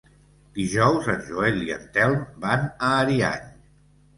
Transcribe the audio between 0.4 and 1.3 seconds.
Dijous en